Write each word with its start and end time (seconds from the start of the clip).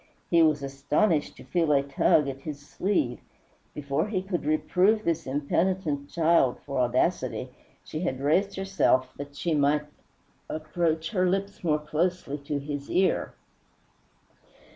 He 0.31 0.41
was 0.41 0.63
astonished 0.63 1.37
to 1.37 1.43
feel 1.43 1.71
a 1.71 1.83
tug 1.83 2.27
at 2.27 2.39
his 2.41 2.59
sleeve. 2.59 3.19
Before 3.75 4.07
he 4.07 4.23
could 4.23 4.45
reprove 4.45 5.03
this 5.03 5.27
impenitent 5.27 6.09
child 6.09 6.59
for 6.65 6.79
audacity 6.79 7.49
she 7.83 7.99
had 7.99 8.19
raised 8.19 8.55
herself 8.55 9.13
that 9.17 9.35
she 9.35 9.53
might 9.53 9.85
approach 10.49 11.11
her 11.11 11.29
lips 11.29 11.63
more 11.63 11.77
closely 11.77 12.39
to 12.39 12.57
his 12.57 12.89
ear. 12.89 13.35